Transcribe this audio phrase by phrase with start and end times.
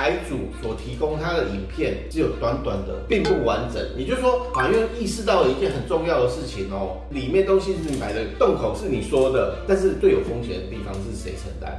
[0.00, 3.86] 台主所提供他的影片只有短短的，并不完整。
[3.98, 11.70] 也就是说，法院意识到了一件很重要的事情哦，里面东西是你买的，洞口是你说的，但是最有风险的地方是谁承担？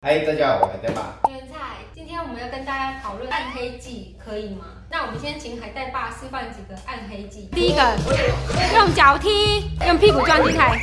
[0.00, 1.18] 嗨，大家好，我海带爸。
[1.28, 4.66] 原菜，今天我们要跟大家讨论暗黑技，可以吗？
[4.88, 7.48] 那我们先请海带爸示范几个暗黑技。
[7.50, 7.82] 第一个，
[8.76, 10.80] 用脚踢，用屁股撞地台。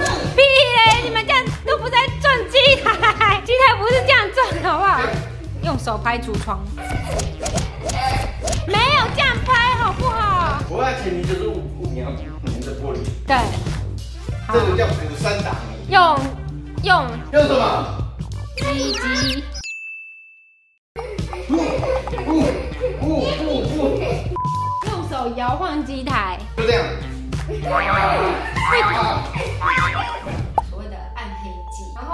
[0.36, 1.02] 屁嘞！
[1.04, 5.00] 你们这样都不在撞机台，机台不是这样撞的，好不好？
[5.62, 6.58] 用手拍橱窗，
[8.66, 10.62] 没有这样拍，好不好？
[10.70, 11.40] 我要前提就是
[11.92, 13.36] 你要粘着玻璃，对，
[14.52, 15.92] 这个叫鼓山打你。
[15.92, 16.18] 用
[16.82, 18.04] 用用什么？
[18.56, 19.44] 鸡鸡，
[21.46, 22.42] 不不
[23.00, 23.04] 不
[23.36, 24.00] 不不，
[24.88, 26.38] 用手摇晃机台。
[26.56, 26.84] 就这样。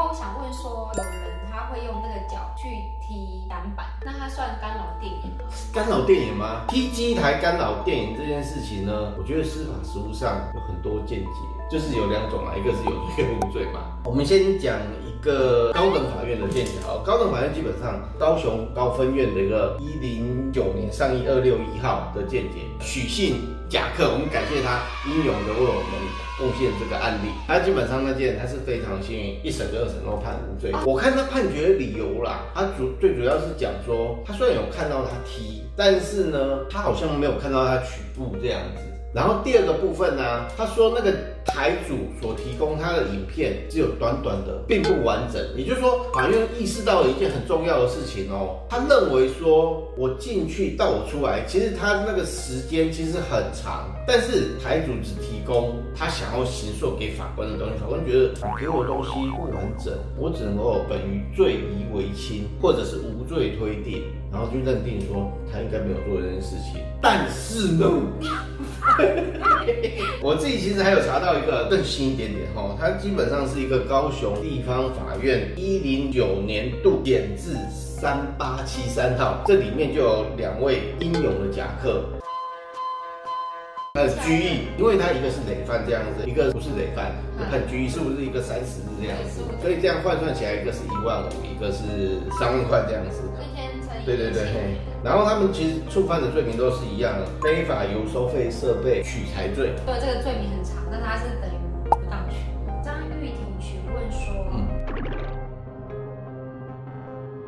[0.08, 2.68] 我想问说，有人他会用那个脚去
[3.02, 5.44] 踢单板，那他算干扰电影吗？
[5.74, 6.62] 干扰电影吗？
[6.68, 13.80] 踢机台干扰电影这件事情呢，我觉得司法实务上有很多见解，就是有两种嘛，一个是有罪无罪嘛。
[14.04, 27.30] 我们先讲一个高等法院的见解啊，高等法院基本上高雄高分院的一个一零九年上议二六一号的见解，许姓甲克，我们感谢他英勇的为我们贡献这个案例。
[27.46, 30.72] 他基本上那件他是非常幸运，一审跟二审都判无罪。
[30.84, 38.82] 我看他判决理由啦，他主最主要是讲说，他虽然有看到他踢，但是呢，他好像没有看到他取步这样子。
[39.14, 41.12] 然后第二个部分呢，他说那个
[41.56, 45.42] 台主所提供他的影片只有短短的，并不完整。
[45.56, 66.82] 也就是说，法院意识到了一件很重要的事情哦，他认为说我进去到我出来，其实他那个时间其实很长，但是台主只提供他想要行诉给法官的东西，法官觉得你给我东西不完整，我只能够本于罪疑为轻，或者是无罪推定，然后就认定说他应该没有做这件事情。
[67.00, 67.88] 但是呢？
[70.22, 82.04] 我自己其实还有查到一个更新一点点哈，它基本上是一个高雄地方法院一零九年度检字三八七三号，这里面就有两位英勇的甲克。
[83.94, 87.12] 呃，拘役，因为他一个是累犯这样子，一个不是累犯，
[87.50, 89.40] 判拘役是不是一个三十日这样子？
[89.62, 93.22] 所以这样换算起来，一个是一万五，一个是三万块这样子。
[94.06, 99.74] 对对对，然后他们其实触犯的罪名都是一样的，非法由收费设备取财罪。
[99.84, 101.58] 对，这个罪名很长，但它是等于
[101.90, 102.36] 不当取。
[102.84, 104.30] 张玉婷询问说，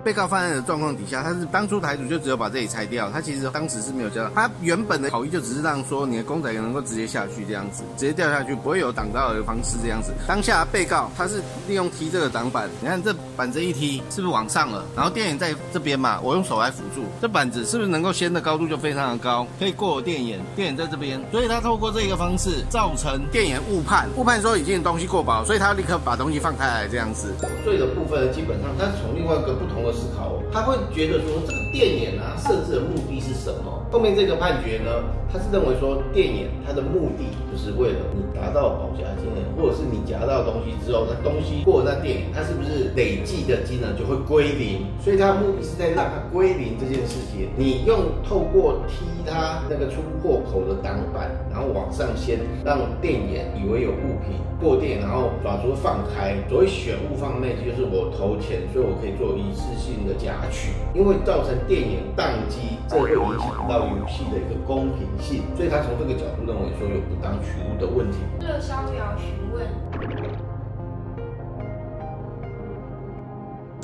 [0.05, 10.13] 被告犯案的状况底下，他是当初台主就只有把这里拆掉，他其实当时是没有交代，他原本的考虑就只是让说你的公仔能够直接下去这样子，直接掉下去，不会有挡到的方式这样子。
[10.27, 14.85] 当下被告他是利用踢这个挡板，你看这板子一踢是不是往上了？
[14.97, 27.33] 然后电眼在这边嘛，我用手来辅助，这板子是不是能够掀的高度就非常的高，可以过我电眼，电眼在这边，所以他透过这个方式造成电眼误判，误判说已经东西过薄，所以他立刻把东西放开来这样子。
[27.65, 33.79] 罪的部分，基本上但是从另外一个不同的思考，他会觉得说这个电眼啊设置的目的是什么？
[33.93, 34.91] 后面这个判决呢，
[35.33, 44.87] 他是认为说电眼它的目的就是为了你达到保夹金额，或者是你夹到东西之后，那东西过那电眼，它是不是累计的金额就会归零？
[45.05, 47.51] 所以它的目的是在让它归零这件事情。
[47.59, 56.37] 你用透过踢它那个出破口的挡板，然后往上掀，让电眼以为有物品过电，然后爪足放开。
[56.49, 68.19] 所谓选物放内，就是我投钱，所以我可以做一次性的夹取，因为造成电眼宕机，这会影响到游戏的一个公平性，所以他从这个角度认为说有不当取物的问题。
[68.41, 69.67] 热逍遥询问，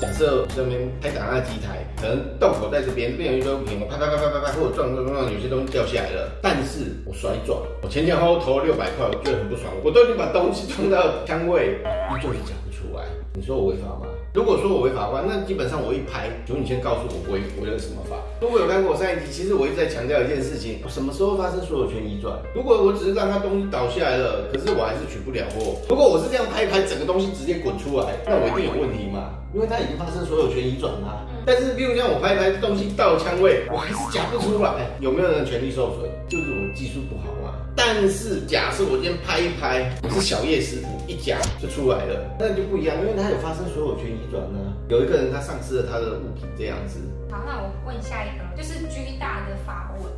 [0.04, 14.04] 假设这边开打那机台，可能洞口在这边，这边有一堆物品，我啪啪啪啪啪啪，或者撞撞撞撞，有些东西掉下来了，但是我甩撞，我前前后后投了六百块，我觉得很不爽，我都已经把东西撞到枪位，依旧是讲不出来，你说我违法吗？
[14.34, 18.18] 如果说我违法的话，那基本上我一拍，求你先告诉我违违了什么法。
[18.42, 22.34] 如果有看过我上一集，其实我一直在强调一件事情：我什么时候发生所有权移转？
[22.52, 25.78] 如果我只是让他东西倒下来了，可是我还是取不了货。
[25.88, 29.38] 如果我是这样拍一拍，整个东西直接滚出来，那我一定有问题嘛？
[29.54, 31.22] 因为它已经发生所有权移转啦。
[31.46, 36.10] 但是，比如像我拍一拍东西到了枪位，我还是夹不出来，有没有人权利受损？
[36.26, 37.54] 就是我技术不好嘛。
[37.76, 44.58] 但是假设我今天拍一拍，是小叶师傅，一夹就出来了，那就不一样，因为他有发生所有权移转呢。
[44.88, 47.00] 有一个人他丧失了他的物品这样子，
[47.30, 50.12] 好，那我问下一个，就是巨大的发问。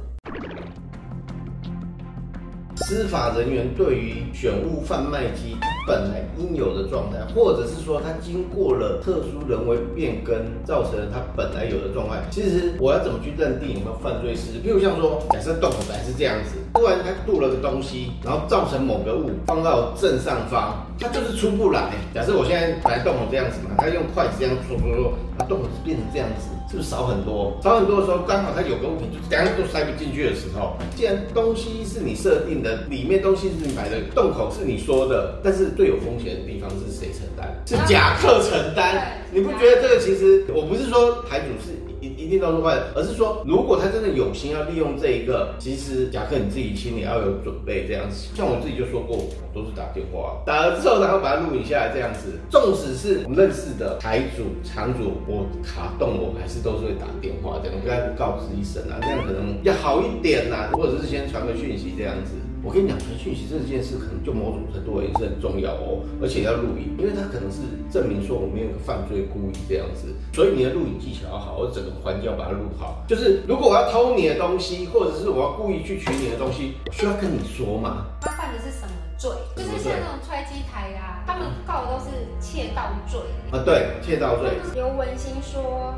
[2.88, 5.56] 司法人员对于选物贩卖机
[5.88, 12.22] 本来应有的状态，或者是说它经过了特殊人为变更，造成了它本来有的状态。
[12.30, 14.60] 其实我要怎么去认定有没有犯罪事实？
[14.60, 21.92] 比如像说，假设洞口本来是这样子，突然它镀了个东西，然后造成某个物放到正上方，它就是出不来。
[22.14, 26.48] 假设我现在本来洞口这样子嘛，它用筷子这样戳戳戳，它洞口是变成这样子。
[26.68, 27.56] 是不是少很多？
[27.62, 37.46] 少很多的时候，刚好它有个物品就两样都塞不进去的时候，既然东西是你设定的，里面东西是你买的，洞口是你说的，但是最有风险的地方是谁承担？
[37.64, 39.22] 是甲客承担。
[39.30, 41.76] 你不觉得这个其实，我不是说台主是。
[42.26, 48.34] 一定都是坏的，而是说，如果他真的有心要利用这一个，其实贾克你自己心里要有准备，这样子。
[48.34, 52.34] 像我自己就说过，我都是打电话，打了之后然后把它录影下来，这样子。
[52.50, 62.32] 纵使是我们认识的台主、场主，我卡动我还是都是会打电话，这样跟他告知一声啊，这样可能要好一点呐，或者是先传个讯息这样子。
[62.66, 73.04] 我跟你讲，传讯息这件事可能就某种程度也是很重要哦，而且要录影，因为他可能是证明说我们有个犯罪故意这样子，所以你的录影技巧要好，我整个环境要把它录好。
[73.06, 78.04] 就是如果我要偷你的东西，或者是我要故意去取你的东西，需要跟你说吗？
[78.20, 79.30] 他犯的是什么罪？
[79.54, 82.10] 就是像那种踹机台啊，他们告的都是
[82.40, 83.20] 窃盗罪
[83.52, 84.50] 啊，对，窃盗罪。
[84.74, 85.94] 刘文新说。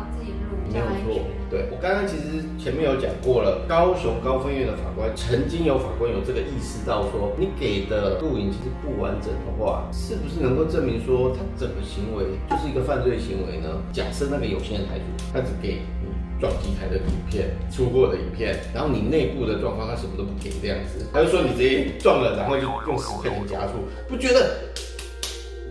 [0.00, 1.20] 要自己录比较安全。
[1.50, 13.68] 对我刚刚其实前面有讲过了，高雄高分院的法官曾经有法官有这个意识到说，你给的录影其实不完整的话，是不是能够证明说他整个行为就是一个犯罪行为呢？
[13.92, 15.04] 假设那个有限的台主，
[15.34, 16.08] 他只给你
[16.38, 24.70] 撞击台的影片、出过的影片，然后你内部的状况他什么都不给这样子，他就说你直接撞了，然后就用十块钱加速，不觉得？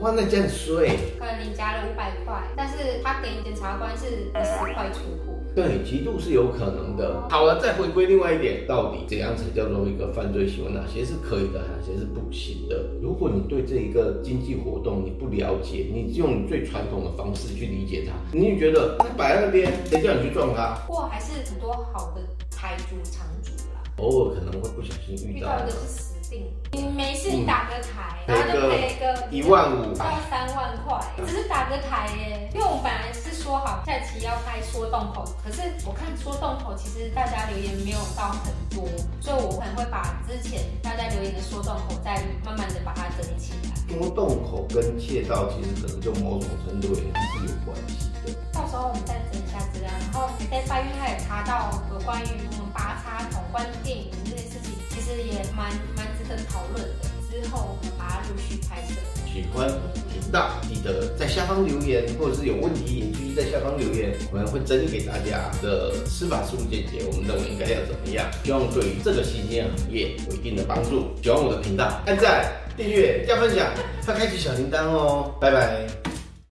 [0.02, 7.28] 哇，那这样衰，可能你加了五百块，但是他给检察官是十块出货，对，极度是有可能的。
[7.30, 10.72] 好了，再回归另外一点，到底怎样才叫做一个犯罪行为？
[10.72, 12.86] 哪些是可以的，哪些是不行的？
[13.02, 20.76] 如果你对这一个经济活动你不了解，你用你最传统的方式去理解它，你就觉得它摆在那边，谁叫你去撞他？
[20.88, 25.50] 或还是很多好的台主、场主啦，偶尔可能会不小心遇到。
[26.72, 32.50] 你没事，你打个台，然后就赔个一万五到三万块，只是打个台耶。
[32.54, 38.88] 因为我们本来是说好下期要拍说洞口，可是我看说洞口其实大家留言没有到很多，
[39.20, 43.70] 所以我可能会把之前大家留言的说洞口再慢慢的把它整理起来。
[43.90, 48.30] 说洞口跟窃盗其实可能就某种程度也是有关系的。
[48.54, 49.49] 到时候我们再整一下资料，然
[50.80, 56.08] 后在八月他也查到有关于我们拔插筒关电影这件事情，其实也蛮蛮。
[56.48, 58.94] 讨论的之后，我们把它陆续拍摄。
[59.26, 59.68] 喜欢
[60.14, 68.28] 频道，记得在下方留言，或者是有问题也继续在下方留言，我们会整理给大家的司法事务见解，我们认为应该要怎么样？
[68.44, 71.10] 希望对于这个新鲜行业有一定的帮助。
[71.24, 72.46] 喜欢我的频道，按赞、
[72.78, 73.66] 订阅、加分享，
[74.08, 75.34] 要开启小铃铛哦。
[75.42, 76.09] 拜拜。